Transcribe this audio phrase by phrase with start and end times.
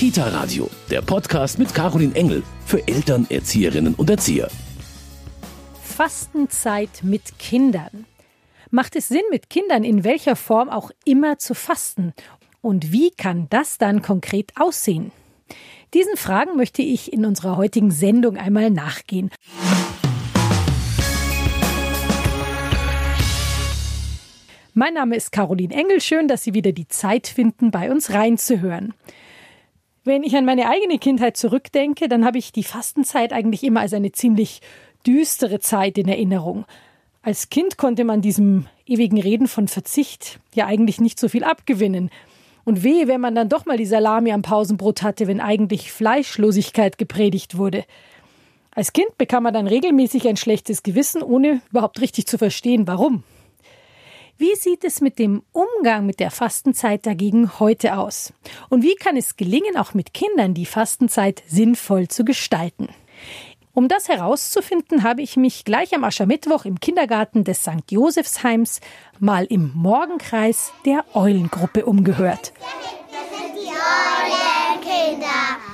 [0.00, 4.48] Kita Radio, der Podcast mit Caroline Engel für Eltern, Erzieherinnen und Erzieher.
[5.82, 8.06] Fastenzeit mit Kindern.
[8.70, 12.14] Macht es Sinn, mit Kindern in welcher Form auch immer zu fasten?
[12.62, 15.12] Und wie kann das dann konkret aussehen?
[15.92, 19.30] Diesen Fragen möchte ich in unserer heutigen Sendung einmal nachgehen.
[24.72, 26.00] Mein Name ist Caroline Engel.
[26.00, 28.94] Schön, dass Sie wieder die Zeit finden, bei uns reinzuhören.
[30.02, 33.92] Wenn ich an meine eigene Kindheit zurückdenke, dann habe ich die Fastenzeit eigentlich immer als
[33.92, 34.62] eine ziemlich
[35.06, 36.64] düstere Zeit in Erinnerung.
[37.22, 42.10] Als Kind konnte man diesem ewigen Reden von Verzicht ja eigentlich nicht so viel abgewinnen.
[42.64, 46.96] Und wehe, wenn man dann doch mal die Salami am Pausenbrot hatte, wenn eigentlich Fleischlosigkeit
[46.96, 47.84] gepredigt wurde.
[48.70, 53.22] Als Kind bekam man dann regelmäßig ein schlechtes Gewissen, ohne überhaupt richtig zu verstehen, warum.
[54.40, 58.32] Wie sieht es mit dem Umgang mit der Fastenzeit dagegen heute aus?
[58.70, 62.88] Und wie kann es gelingen, auch mit Kindern die Fastenzeit sinnvoll zu gestalten?
[63.74, 67.90] Um das herauszufinden, habe ich mich gleich am Aschermittwoch im Kindergarten des St.
[67.90, 68.80] Josefsheims
[69.18, 72.54] mal im Morgenkreis der Eulengruppe umgehört.
[73.10, 75.69] Wir sind die Eulenkinder.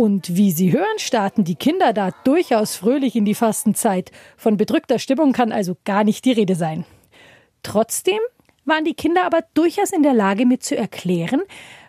[0.00, 4.10] Und wie Sie hören, starten die Kinder da durchaus fröhlich in die Fastenzeit.
[4.38, 6.86] Von bedrückter Stimmung kann also gar nicht die Rede sein.
[7.62, 8.18] Trotzdem
[8.64, 11.42] waren die Kinder aber durchaus in der Lage, mir zu erklären,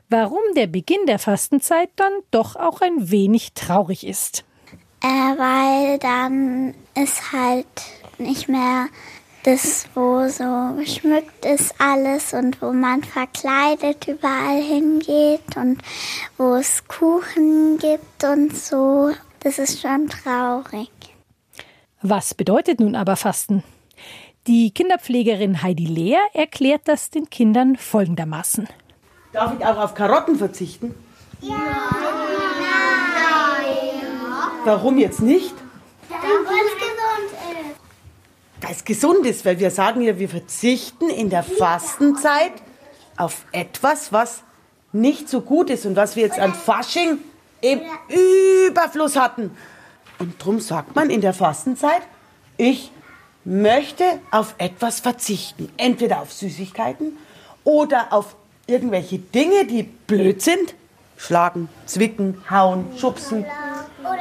[0.09, 4.43] warum der Beginn der Fastenzeit dann doch auch ein wenig traurig ist.
[5.01, 7.65] Äh, weil dann ist halt
[8.17, 8.87] nicht mehr
[9.43, 15.81] das, wo so geschmückt ist alles und wo man verkleidet überall hingeht und
[16.37, 19.11] wo es Kuchen gibt und so.
[19.39, 20.91] Das ist schon traurig.
[22.01, 23.63] Was bedeutet nun aber Fasten?
[24.47, 28.67] Die Kinderpflegerin Heidi Lehr erklärt das den Kindern folgendermaßen.
[29.33, 30.95] Darf ich auch auf Karotten verzichten?
[31.41, 31.55] Ja.
[34.63, 35.53] Warum jetzt nicht?
[36.09, 37.90] Weil es gesund ist.
[38.61, 42.53] Weil es gesund ist, weil wir sagen ja, wir verzichten in der Fastenzeit
[43.17, 44.43] auf etwas, was
[44.93, 47.17] nicht so gut ist und was wir jetzt an Fasching
[47.61, 47.81] im
[48.67, 49.51] Überfluss hatten.
[50.19, 52.01] Und darum sagt man in der Fastenzeit,
[52.57, 52.91] ich
[53.43, 55.69] möchte auf etwas verzichten.
[55.77, 57.17] Entweder auf Süßigkeiten
[57.63, 58.35] oder auf
[58.67, 60.75] irgendwelche Dinge, die blöd sind.
[61.17, 63.45] Schlagen, zwicken, hauen, schubsen
[63.99, 64.17] Oder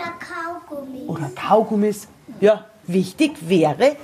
[0.68, 1.06] Kaugummi.
[1.06, 2.08] oder Kaugummis.
[2.40, 3.96] Ja, wichtig wäre,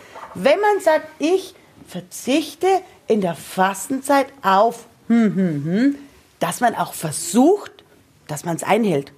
[0.43, 1.55] wenn man sagt, ich
[1.87, 2.67] verzichte
[3.07, 5.95] in der Fastenzeit auf, hm, hm, hm,
[6.41, 7.73] dass man auch versucht,
[8.27, 9.13] dass man es einhält.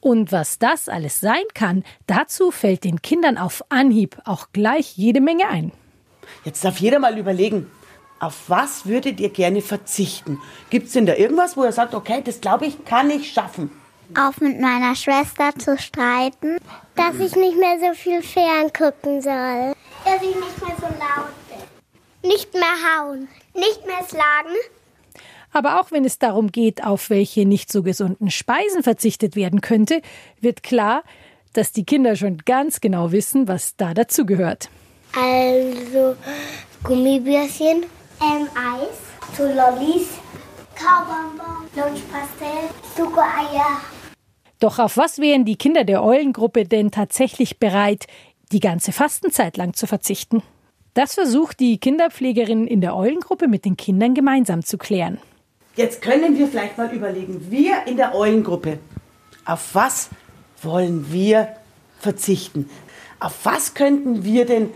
[0.00, 5.20] Und was das alles sein kann, dazu fällt den Kindern auf Anhieb auch gleich jede
[5.20, 5.72] Menge ein.
[6.44, 7.70] Jetzt darf jeder mal überlegen,
[8.18, 10.38] auf was würdet ihr gerne verzichten?
[10.70, 13.70] Gibt es denn da irgendwas, wo ihr sagt, okay, das glaube ich, kann ich schaffen?
[14.18, 16.58] Auf mit meiner Schwester zu streiten.
[16.96, 19.74] Dass ich nicht mehr so viel fern gucken soll.
[20.04, 22.30] Dass ich nicht mehr so laut bin.
[22.30, 23.28] Nicht mehr hauen.
[23.54, 24.56] Nicht mehr schlagen.
[25.52, 30.00] Aber auch wenn es darum geht, auf welche nicht so gesunden Speisen verzichtet werden könnte,
[30.40, 31.02] wird klar,
[31.52, 34.70] dass die Kinder schon ganz genau wissen, was da dazugehört.
[35.14, 36.16] Also
[36.84, 37.84] Gummibärchen,
[38.22, 40.08] ähm, Eis, so Lollis,
[40.76, 43.80] Kaubonbon, Lunchpastell, Schokoeier.
[44.60, 48.06] Doch auf was wären die Kinder der Eulengruppe denn tatsächlich bereit,
[48.52, 50.42] die ganze Fastenzeit lang zu verzichten?
[50.94, 55.18] Das versucht die Kinderpflegerin in der Eulengruppe mit den Kindern gemeinsam zu klären.
[55.76, 58.80] Jetzt können wir vielleicht mal überlegen, wir in der Eulengruppe,
[59.44, 60.10] auf was
[60.62, 61.48] wollen wir
[62.00, 62.68] verzichten?
[63.20, 64.70] Auf was könnten wir denn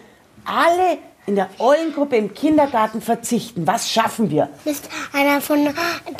[0.45, 3.67] alle in der Eulengruppe im Kindergarten verzichten?
[3.67, 4.51] Was schaffen wir?
[4.65, 5.69] Ist einer von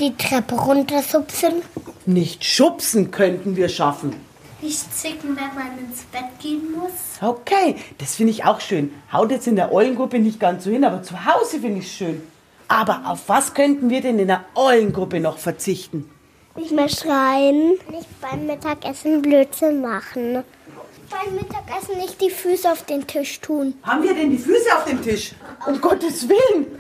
[0.01, 1.63] die Treppe runtersupsen?
[2.07, 4.15] Nicht schubsen könnten wir schaffen.
[4.65, 7.21] Nicht zicken, wenn man ins Bett gehen muss?
[7.21, 8.95] Okay, das finde ich auch schön.
[9.13, 11.93] Haut jetzt in der Eulengruppe nicht ganz so hin, aber zu Hause finde ich es
[11.93, 12.23] schön.
[12.67, 16.11] Aber auf was könnten wir denn in der Eulengruppe noch verzichten?
[16.57, 17.73] Nicht mehr schreien.
[17.91, 20.43] Nicht beim Mittagessen Blödsinn machen.
[21.11, 23.75] Beim Mittagessen nicht die Füße auf den Tisch tun.
[23.83, 25.33] Haben wir denn die Füße auf dem Tisch?
[25.67, 26.79] Um Gottes Willen.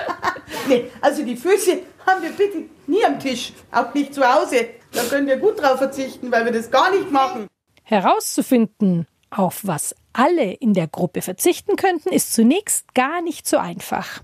[0.68, 3.52] nee, also die Füße haben wir bitte nie am Tisch.
[3.70, 4.68] Auch nicht zu Hause.
[4.96, 7.46] Da können wir gut drauf verzichten, weil wir das gar nicht machen.
[7.82, 14.22] Herauszufinden, auf was alle in der Gruppe verzichten könnten, ist zunächst gar nicht so einfach.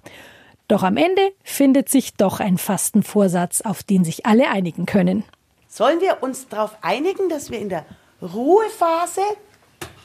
[0.69, 5.25] Doch am Ende findet sich doch ein Fastenvorsatz, auf den sich alle einigen können.
[5.69, 7.85] Sollen wir uns darauf einigen, dass wir in der
[8.21, 9.23] Ruhephase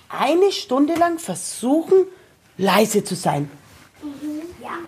[0.09, 2.05] eine Stunde lang versuchen,
[2.57, 3.49] leise zu sein?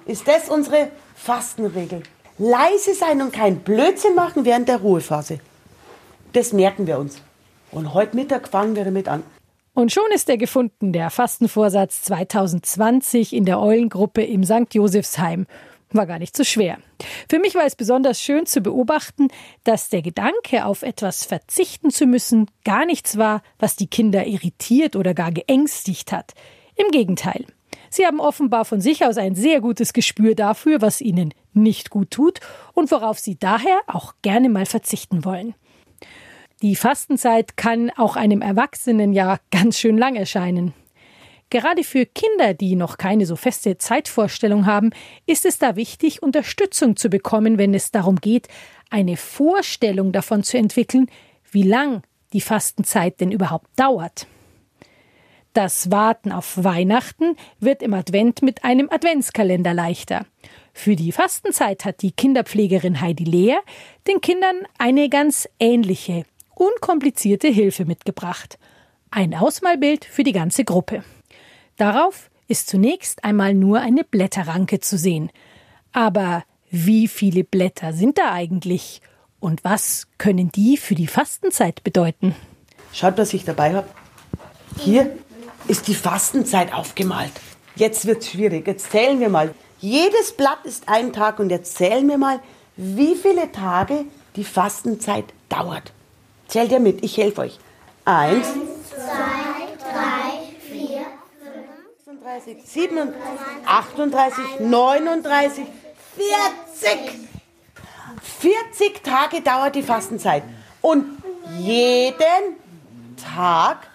[0.06, 2.04] Ist das unsere Fastenregel?
[2.40, 5.40] leise sein und kein Blödsinn machen während der Ruhephase.
[6.34, 7.22] Das merken wir uns.
[7.72, 9.24] Und heute Mittag fangen wir damit an.
[9.74, 14.74] Und schon ist er gefunden, der Fastenvorsatz 2020 in der Eulengruppe im St.
[14.74, 15.48] Josefsheim.
[15.92, 16.78] War gar nicht so schwer.
[17.30, 19.30] Für mich war es besonders schön zu beobachten,
[19.64, 24.96] dass der Gedanke, auf etwas verzichten zu müssen, gar nichts war, was die Kinder irritiert
[24.96, 26.34] oder gar geängstigt hat.
[26.76, 27.46] Im Gegenteil.
[27.90, 32.12] Sie haben offenbar von sich aus ein sehr gutes Gespür dafür, was ihnen nicht gut
[32.12, 32.40] tut
[32.74, 35.56] und worauf sie daher auch gerne mal verzichten wollen.
[36.62, 40.74] Die Fastenzeit kann auch einem Erwachsenen ja ganz schön lang erscheinen.
[41.50, 44.92] Gerade für Kinder, die noch keine so feste Zeitvorstellung haben,
[45.26, 48.50] ist es da wichtig, Unterstützung zu bekommen, wenn es darum geht,
[48.90, 51.10] eine Vorstellung davon zu entwickeln,
[51.50, 52.04] wie lang
[52.34, 54.28] die Fastenzeit denn überhaupt dauert.
[55.54, 60.26] Das Warten auf Weihnachten wird im Advent mit einem Adventskalender leichter.
[60.74, 63.60] Für die Fastenzeit hat die Kinderpflegerin Heidi Lehr
[64.08, 66.26] den Kindern eine ganz ähnliche,
[66.60, 68.60] unkomplizierte Hilfe mitgebracht.
[69.12, 71.04] Ein Ausmalbild für die ganze Gruppe.
[71.78, 75.32] Darauf ist zunächst einmal nur eine Blätterranke zu sehen.
[75.94, 79.02] Aber wie viele Blätter sind da eigentlich?
[79.40, 82.36] Und was können die für die Fastenzeit bedeuten?
[82.92, 83.88] Schaut, was ich dabei habe.
[84.78, 85.18] Hier
[85.68, 87.32] ist die Fastenzeit aufgemalt.
[87.76, 88.68] Jetzt wird es schwierig.
[88.68, 89.54] Jetzt zählen wir mal.
[89.80, 92.42] Jedes Blatt ist ein Tag und jetzt zählen wir mal,
[92.76, 94.06] wie viele Tage
[94.36, 95.94] die Fastenzeit dauert.
[96.50, 97.60] Zählt ihr mit, ich helfe euch.
[98.06, 101.06] Eins, zwei, drei, vier,
[102.04, 103.16] fünf, 36, 37,
[103.68, 105.66] 38, 39,
[106.16, 107.20] 40.
[108.40, 110.42] 40 Tage dauert die Fastenzeit.
[110.82, 111.06] Und
[111.60, 112.58] jeden
[113.36, 113.88] Tag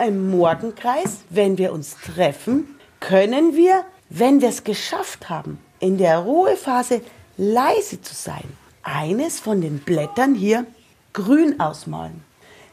[0.00, 6.18] im Morgenkreis, wenn wir uns treffen, können wir, wenn wir es geschafft haben, in der
[6.18, 7.02] Ruhephase
[7.36, 10.66] leise zu sein, eines von den Blättern hier
[11.12, 12.22] grün ausmalen.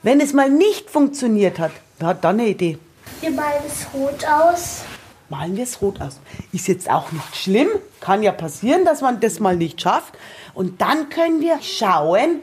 [0.03, 2.77] Wenn es mal nicht funktioniert hat, wer hat dann eine Idee?
[3.21, 4.83] Wir malen es rot aus.
[5.29, 6.19] Malen wir es rot aus.
[6.53, 7.67] Ist jetzt auch nicht schlimm,
[7.99, 10.13] kann ja passieren, dass man das mal nicht schafft.
[10.53, 12.39] Und dann können wir schauen,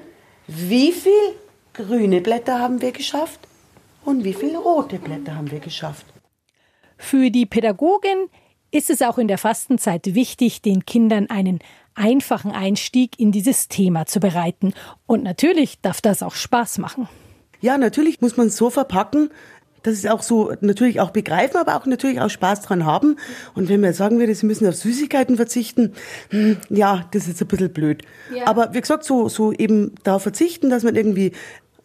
[0.46, 1.12] wie viel
[1.72, 3.40] grüne Blätter haben wir geschafft
[4.04, 6.06] und wie viele rote Blätter haben wir geschafft.
[6.98, 8.28] Für die Pädagogin
[8.70, 11.60] ist es auch in der Fastenzeit wichtig, den Kindern einen
[11.94, 14.74] einfachen Einstieg in dieses Thema zu bereiten.
[15.06, 17.08] Und natürlich darf das auch Spaß machen.
[17.60, 19.30] Ja, natürlich muss man es so verpacken,
[19.84, 23.16] dass es auch so natürlich auch begreifen, aber auch natürlich auch Spaß dran haben.
[23.54, 25.92] Und wenn man sagen würde, sie müssen auf Süßigkeiten verzichten,
[26.30, 28.02] hm, ja, das ist ein bisschen blöd.
[28.34, 28.46] Ja.
[28.46, 31.32] Aber wie gesagt, so, so eben darauf verzichten, dass man irgendwie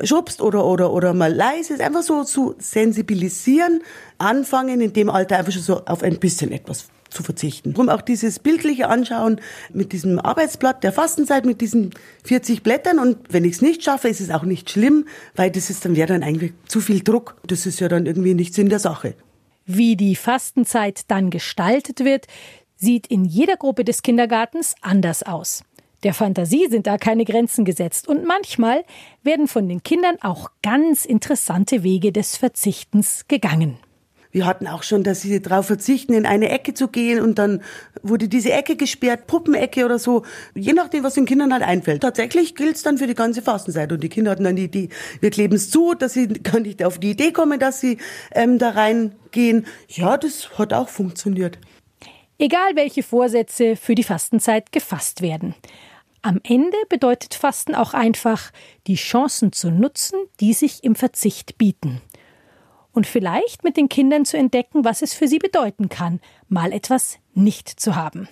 [0.02, 3.82] schubst oder, oder, oder mal leise ist, einfach so zu sensibilisieren,
[4.18, 7.74] anfangen in dem Alter einfach schon so auf ein bisschen etwas zu verzichten.
[7.74, 9.40] Drum auch dieses bildliche Anschauen
[9.74, 11.92] mit diesem Arbeitsblatt der Fastenzeit, mit diesen
[12.24, 13.00] 40 Blättern.
[13.00, 15.96] Und wenn ich es nicht schaffe, ist es auch nicht schlimm, weil das ist dann
[15.96, 17.38] wäre dann eigentlich zu viel Druck.
[17.48, 19.16] Das ist ja dann irgendwie nichts in der Sache.
[19.66, 22.26] Wie die Fastenzeit dann gestaltet wird,
[22.76, 25.64] sieht in jeder Gruppe des Kindergartens anders aus.
[26.04, 28.86] Der Fantasie sind da keine Grenzen gesetzt und manchmal
[29.22, 33.78] werden von den Kindern auch ganz interessante Wege des Verzichtens gegangen.
[34.31, 37.64] Wir hatten auch schon, dass sie darauf verzichten, in eine Ecke zu gehen und dann
[38.04, 40.24] wurde diese Ecke gesperrt, Puppenecke oder so,
[40.54, 42.01] je nachdem, was den Kindern halt einfällt.
[42.01, 44.89] Tatsächlich gilt es dann für die ganze Fastenzeit und die Kinder hatten dann die Idee,
[45.20, 47.98] wir kleben es zu, dass sie gar nicht auf die Idee kommen, dass sie
[48.32, 49.65] ähm, da reingehen.
[49.88, 51.58] Ja, das hat auch funktioniert.
[52.38, 55.56] Egal welche Vorsätze für die Fastenzeit gefasst werden.
[56.22, 58.51] Am Ende bedeutet Fasten auch einfach,
[58.88, 62.01] die Chancen zu nutzen, die sich im Verzicht bieten.
[62.91, 67.19] Und vielleicht mit den Kindern zu entdecken, was es für sie bedeuten kann, mal etwas
[67.34, 68.27] nicht zu haben.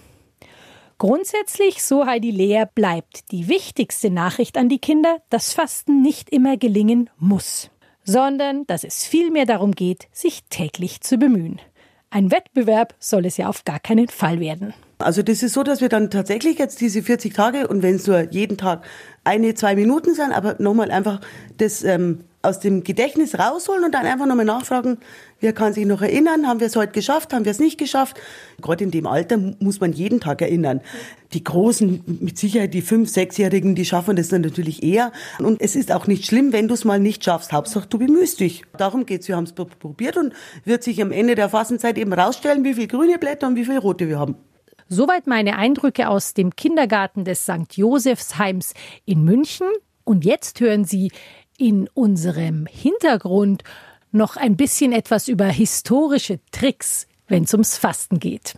[0.97, 6.57] Grundsätzlich, so Heidi Lehr, bleibt die wichtigste Nachricht an die Kinder, dass Fasten nicht immer
[6.57, 7.69] gelingen muss,
[8.03, 11.61] sondern dass es vielmehr darum geht, sich täglich zu bemühen.
[12.09, 14.73] Ein Wettbewerb soll es ja auf gar keinen Fall werden.
[14.97, 18.07] Also das ist so, dass wir dann tatsächlich jetzt diese 40 Tage und wenn es
[18.07, 18.83] nur jeden Tag
[19.23, 21.21] eine, zwei Minuten sind, aber nochmal einfach
[21.57, 24.99] das ähm, aus dem Gedächtnis rausholen und dann einfach nochmal nachfragen,
[25.39, 28.17] wer kann sich noch erinnern, haben wir es heute geschafft, haben wir es nicht geschafft.
[28.61, 30.81] Gerade in dem Alter muss man jeden Tag erinnern.
[31.33, 35.11] Die Großen, mit Sicherheit die Fünf-, Sechsjährigen, die schaffen das dann natürlich eher.
[35.39, 37.51] Und es ist auch nicht schlimm, wenn du es mal nicht schaffst.
[37.51, 38.63] Hauptsache, du bemühst dich.
[38.77, 39.27] Darum geht's.
[39.27, 42.87] Wir haben es probiert und wird sich am Ende der Fastenzeit eben rausstellen, wie viel
[42.87, 44.35] grüne Blätter und wie viel rote wir haben.
[44.89, 47.73] Soweit meine Eindrücke aus dem Kindergarten des St.
[47.73, 48.73] Josefsheims
[49.05, 49.67] in München.
[50.05, 51.11] Und jetzt hören Sie
[51.57, 53.63] in unserem Hintergrund
[54.11, 58.55] noch ein bisschen etwas über historische Tricks, wenn es ums Fasten geht.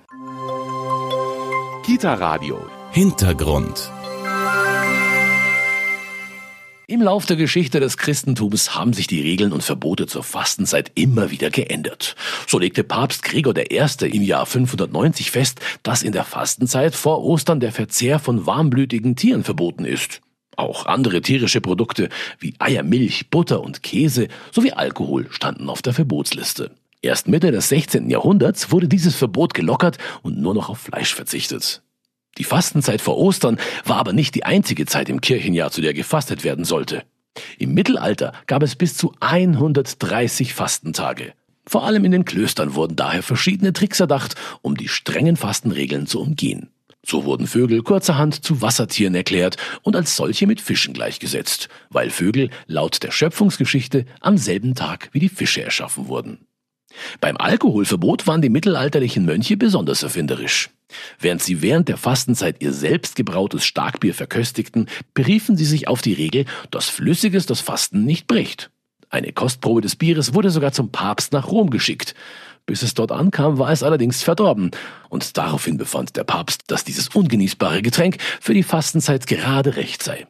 [1.85, 2.59] Kita Radio
[2.91, 3.89] Hintergrund.
[6.87, 11.29] Im Lauf der Geschichte des Christentums haben sich die Regeln und Verbote zur Fastenzeit immer
[11.29, 12.15] wieder geändert.
[12.47, 14.07] So legte Papst Gregor I.
[14.07, 19.43] im Jahr 590 fest, dass in der Fastenzeit vor Ostern der Verzehr von warmblütigen Tieren
[19.43, 20.21] verboten ist.
[20.59, 25.93] Auch andere tierische Produkte wie Eier, Milch, Butter und Käse sowie Alkohol standen auf der
[25.93, 26.71] Verbotsliste.
[27.01, 28.09] Erst Mitte des 16.
[28.09, 31.81] Jahrhunderts wurde dieses Verbot gelockert und nur noch auf Fleisch verzichtet.
[32.37, 36.43] Die Fastenzeit vor Ostern war aber nicht die einzige Zeit im Kirchenjahr, zu der gefastet
[36.43, 37.03] werden sollte.
[37.57, 41.31] Im Mittelalter gab es bis zu 130 Fastentage.
[41.65, 46.19] Vor allem in den Klöstern wurden daher verschiedene Tricks erdacht, um die strengen Fastenregeln zu
[46.19, 46.69] umgehen.
[47.09, 52.51] So wurden Vögel kurzerhand zu Wassertieren erklärt und als solche mit Fischen gleichgesetzt, weil Vögel
[52.67, 56.45] laut der Schöpfungsgeschichte am selben Tag wie die Fische erschaffen wurden.
[57.19, 60.69] Beim Alkoholverbot waren die mittelalterlichen Mönche besonders erfinderisch.
[61.19, 64.85] Während sie während der Fastenzeit ihr selbst gebrautes Starkbier verköstigten,
[65.15, 68.69] beriefen sie sich auf die Regel, dass Flüssiges das Fasten nicht bricht.
[69.09, 72.13] Eine Kostprobe des Bieres wurde sogar zum Papst nach Rom geschickt.
[72.65, 74.71] Bis es dort ankam, war es allerdings verdorben.
[75.09, 80.27] Und daraufhin befand der Papst, dass dieses ungenießbare Getränk für die Fastenzeit gerade recht sei.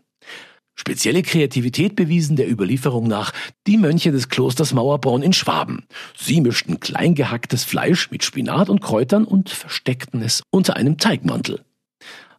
[0.79, 3.33] Spezielle Kreativität bewiesen der Überlieferung nach
[3.67, 5.85] die Mönche des Klosters Mauerborn in Schwaben.
[6.17, 11.65] Sie mischten kleingehacktes Fleisch mit Spinat und Kräutern und versteckten es unter einem Teigmantel.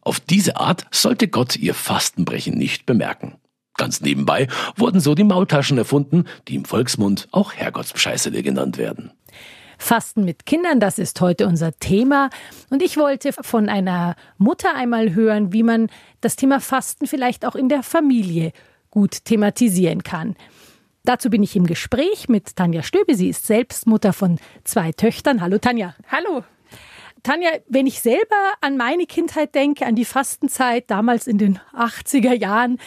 [0.01, 3.35] Auf diese Art sollte Gott ihr Fastenbrechen nicht bemerken.
[3.77, 9.11] Ganz nebenbei wurden so die Maultaschen erfunden, die im Volksmund auch Herrgottsbescheißele genannt werden.
[9.81, 12.29] Fasten mit Kindern, das ist heute unser Thema.
[12.69, 15.89] Und ich wollte von einer Mutter einmal hören, wie man
[16.21, 18.53] das Thema Fasten vielleicht auch in der Familie
[18.91, 20.35] gut thematisieren kann.
[21.03, 23.15] Dazu bin ich im Gespräch mit Tanja Stöbe.
[23.15, 25.41] Sie ist selbst Mutter von zwei Töchtern.
[25.41, 25.95] Hallo Tanja.
[26.09, 26.43] Hallo.
[27.23, 32.33] Tanja, wenn ich selber an meine Kindheit denke, an die Fastenzeit damals in den 80er
[32.33, 32.79] Jahren,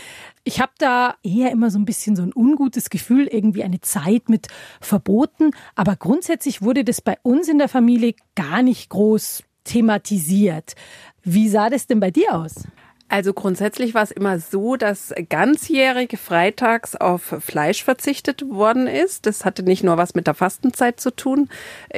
[0.43, 4.29] ich habe da eher immer so ein bisschen so ein ungutes Gefühl, irgendwie eine Zeit
[4.29, 4.49] mit
[4.81, 5.53] Verboten.
[5.75, 10.75] Aber grundsätzlich wurde das bei uns in der Familie gar nicht groß thematisiert.
[11.23, 12.65] Wie sah das denn bei dir aus?
[13.09, 19.27] Also grundsätzlich war es immer so, dass ganzjährig freitags auf Fleisch verzichtet worden ist.
[19.27, 21.49] Das hatte nicht nur was mit der Fastenzeit zu tun.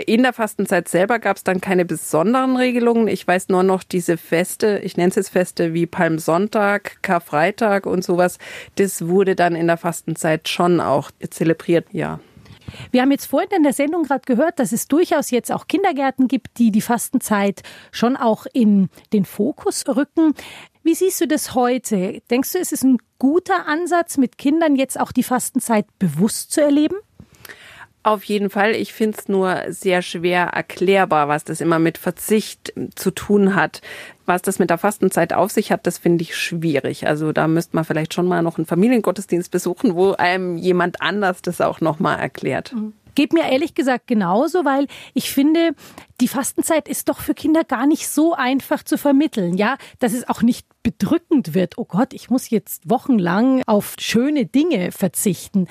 [0.06, 3.08] In der Fastenzeit selber gab es dann keine besonderen Regelungen.
[3.08, 8.04] Ich weiß nur noch diese Feste, ich nenne es jetzt Feste wie Palmsonntag, Karfreitag und
[8.04, 8.38] sowas.
[8.74, 12.20] Das wurde dann in der Fastenzeit schon auch zelebriert, ja.
[12.90, 16.28] Wir haben jetzt vorhin in der Sendung gerade gehört, dass es durchaus jetzt auch Kindergärten
[16.28, 20.34] gibt, die die Fastenzeit schon auch in den Fokus rücken.
[20.82, 22.22] Wie siehst du das heute?
[22.30, 26.60] Denkst du, es ist ein guter Ansatz, mit Kindern jetzt auch die Fastenzeit bewusst zu
[26.60, 26.96] erleben?
[28.06, 28.76] Auf jeden Fall.
[28.76, 33.82] Ich finde es nur sehr schwer erklärbar, was das immer mit Verzicht zu tun hat.
[34.26, 37.08] Was das mit der Fastenzeit auf sich hat, das finde ich schwierig.
[37.08, 41.42] Also da müsste man vielleicht schon mal noch einen Familiengottesdienst besuchen, wo einem jemand anders
[41.42, 42.74] das auch nochmal erklärt.
[42.74, 42.92] Mhm.
[43.16, 45.74] Geht mir ehrlich gesagt genauso, weil ich finde,
[46.20, 49.56] die Fastenzeit ist doch für Kinder gar nicht so einfach zu vermitteln.
[49.56, 51.78] Ja, dass es auch nicht bedrückend wird.
[51.78, 55.66] Oh Gott, ich muss jetzt wochenlang auf schöne Dinge verzichten.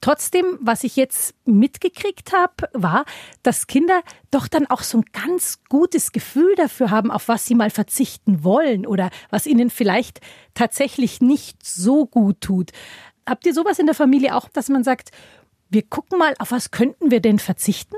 [0.00, 3.04] Trotzdem, was ich jetzt mitgekriegt habe, war,
[3.44, 4.02] dass Kinder
[4.32, 8.42] doch dann auch so ein ganz gutes Gefühl dafür haben, auf was sie mal verzichten
[8.42, 10.20] wollen oder was ihnen vielleicht
[10.54, 12.72] tatsächlich nicht so gut tut.
[13.24, 15.12] Habt ihr sowas in der Familie auch, dass man sagt,
[15.70, 17.96] wir gucken mal, auf was könnten wir denn verzichten?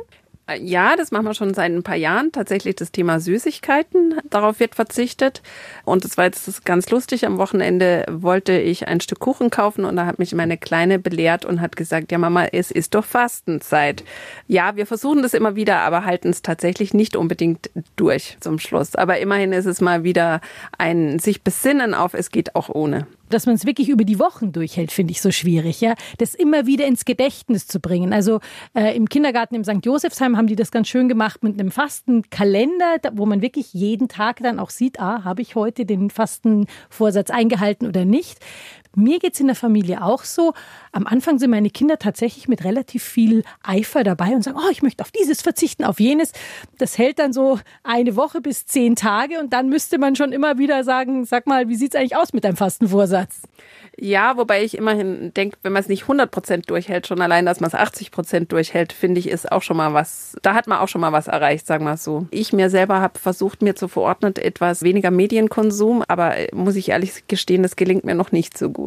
[0.59, 2.33] Ja, das machen wir schon seit ein paar Jahren.
[2.33, 4.17] Tatsächlich das Thema Süßigkeiten.
[4.25, 5.43] Darauf wird verzichtet.
[5.85, 7.25] Und das war jetzt ganz lustig.
[7.25, 11.45] Am Wochenende wollte ich ein Stück Kuchen kaufen und da hat mich meine Kleine belehrt
[11.45, 14.03] und hat gesagt, ja Mama, es ist doch Fastenzeit.
[14.49, 18.97] Ja, wir versuchen das immer wieder, aber halten es tatsächlich nicht unbedingt durch zum Schluss.
[18.97, 20.41] Aber immerhin ist es mal wieder
[20.79, 24.53] ein sich besinnen auf, es geht auch ohne dass man es wirklich über die Wochen
[24.53, 25.95] durchhält, finde ich so schwierig, ja.
[26.19, 28.13] Das immer wieder ins Gedächtnis zu bringen.
[28.13, 28.41] Also
[28.75, 29.85] äh, im Kindergarten im St.
[29.85, 34.41] Josefsheim haben die das ganz schön gemacht mit einem Fastenkalender, wo man wirklich jeden Tag
[34.43, 38.39] dann auch sieht, ah, habe ich heute den Fastenvorsatz eingehalten oder nicht.
[38.95, 40.53] Mir geht's in der Familie auch so.
[40.93, 44.83] Am Anfang sind meine Kinder tatsächlich mit relativ viel Eifer dabei und sagen, oh, ich
[44.83, 46.33] möchte auf dieses verzichten, auf jenes.
[46.79, 50.59] Das hält dann so eine Woche bis zehn Tage und dann müsste man schon immer
[50.59, 53.43] wieder sagen, sag mal, wie sieht's eigentlich aus mit deinem Fastenvorsatz?
[54.03, 57.61] Ja, wobei ich immerhin denke, wenn man es nicht 100 Prozent durchhält, schon allein, dass
[57.61, 60.79] man es 80 Prozent durchhält, finde ich, ist auch schon mal was, da hat man
[60.79, 62.27] auch schon mal was erreicht, sagen wir es so.
[62.31, 66.89] Ich mir selber habe versucht, mir zu verordnen, etwas weniger Medienkonsum, aber äh, muss ich
[66.89, 68.80] ehrlich gestehen, das gelingt mir noch nicht so gut.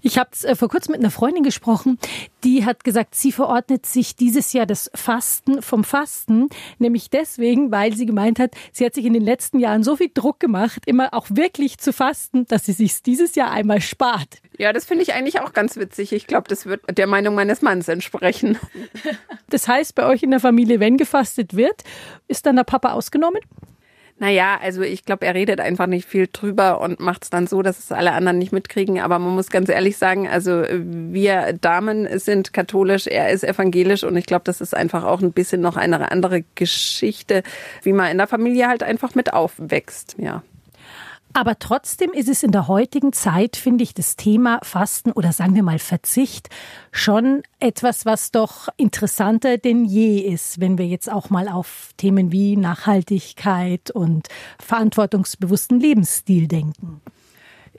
[0.00, 1.98] Ich habe äh, vor kurzem mit einer Freundin gesprochen,
[2.44, 6.48] die hat gesagt, sie verordnet sich dieses Jahr das Fasten vom Fasten,
[6.78, 10.10] nämlich deswegen, weil sie gemeint hat, sie hat sich in den letzten Jahren so viel
[10.12, 14.40] Druck gemacht, immer auch wirklich zu fasten, dass sie sich dieses Jahr einmal spart.
[14.58, 16.12] Ja, das finde ich eigentlich auch ganz witzig.
[16.12, 18.58] Ich glaube, das wird der Meinung meines Mannes entsprechen.
[19.48, 21.84] Das heißt, bei euch in der Familie, wenn gefastet wird,
[22.26, 23.40] ist dann der Papa ausgenommen?
[24.18, 27.60] Naja, also ich glaube, er redet einfach nicht viel drüber und macht es dann so,
[27.60, 28.98] dass es alle anderen nicht mitkriegen.
[28.98, 34.16] Aber man muss ganz ehrlich sagen, also wir Damen sind katholisch, er ist evangelisch und
[34.16, 37.42] ich glaube, das ist einfach auch ein bisschen noch eine andere Geschichte,
[37.82, 40.42] wie man in der Familie halt einfach mit aufwächst, ja.
[41.36, 45.54] Aber trotzdem ist es in der heutigen Zeit, finde ich, das Thema Fasten oder sagen
[45.54, 46.48] wir mal Verzicht
[46.92, 52.32] schon etwas, was doch interessanter denn je ist, wenn wir jetzt auch mal auf Themen
[52.32, 54.28] wie Nachhaltigkeit und
[54.58, 57.02] verantwortungsbewussten Lebensstil denken.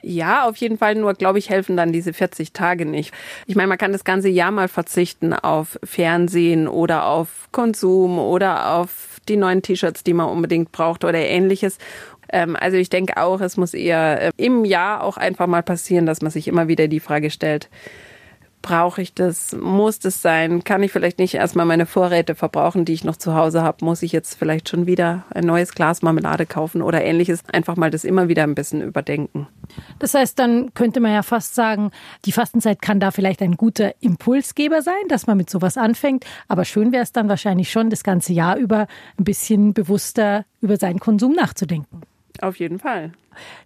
[0.09, 0.95] Ja, auf jeden Fall.
[0.95, 3.13] Nur, glaube ich, helfen dann diese 40 Tage nicht.
[3.45, 8.75] Ich meine, man kann das ganze Jahr mal verzichten auf Fernsehen oder auf Konsum oder
[8.75, 11.77] auf die neuen T-Shirts, die man unbedingt braucht oder ähnliches.
[12.29, 16.05] Ähm, also ich denke auch, es muss eher äh, im Jahr auch einfach mal passieren,
[16.05, 17.69] dass man sich immer wieder die Frage stellt,
[18.61, 19.55] brauche ich das?
[19.59, 20.63] Muss das sein?
[20.63, 23.85] Kann ich vielleicht nicht erstmal meine Vorräte verbrauchen, die ich noch zu Hause habe?
[23.85, 27.43] Muss ich jetzt vielleicht schon wieder ein neues Glas Marmelade kaufen oder ähnliches?
[27.51, 29.47] Einfach mal das immer wieder ein bisschen überdenken.
[29.99, 31.91] Das heißt, dann könnte man ja fast sagen,
[32.25, 36.25] die Fastenzeit kann da vielleicht ein guter Impulsgeber sein, dass man mit sowas anfängt.
[36.47, 38.87] Aber schön wäre es dann wahrscheinlich schon, das ganze Jahr über
[39.17, 42.01] ein bisschen bewusster über seinen Konsum nachzudenken.
[42.41, 43.11] Auf jeden Fall.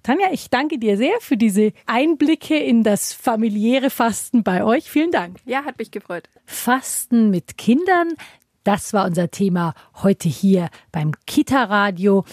[0.04, 4.90] Tanja, ich danke dir sehr für diese Einblicke in das familiäre Fasten bei euch.
[4.90, 5.38] Vielen Dank.
[5.46, 6.30] Ja, hat mich gefreut.
[6.46, 8.10] Fasten mit Kindern,
[8.64, 9.74] das war unser Thema
[10.04, 12.26] heute hier beim Kita-Radio.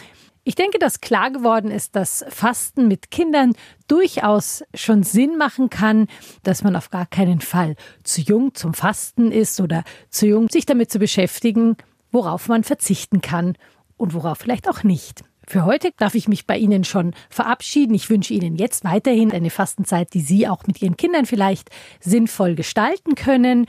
[0.44, 3.52] Ich denke, dass klar geworden ist, dass Fasten mit Kindern
[3.86, 6.06] durchaus schon Sinn machen kann,
[6.42, 10.64] dass man auf gar keinen Fall zu jung zum Fasten ist oder zu jung, sich
[10.64, 11.76] damit zu beschäftigen,
[12.10, 13.56] worauf man verzichten kann
[13.98, 15.22] und worauf vielleicht auch nicht.
[15.48, 17.94] Für heute darf ich mich bei Ihnen schon verabschieden.
[17.94, 22.54] Ich wünsche Ihnen jetzt weiterhin eine Fastenzeit, die Sie auch mit Ihren Kindern vielleicht sinnvoll
[22.54, 23.64] gestalten können.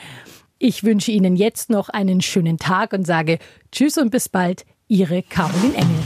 [0.58, 3.40] Ich wünsche Ihnen jetzt noch einen schönen Tag und sage
[3.72, 6.04] Tschüss und bis bald, Ihre Caroline Engel.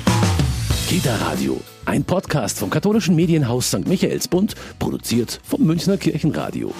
[0.87, 3.87] Kita Radio, ein Podcast vom katholischen Medienhaus St.
[3.87, 6.71] Michaelsbund, produziert vom Münchner Kirchenradio.